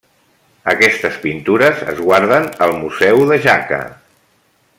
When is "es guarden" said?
1.93-2.49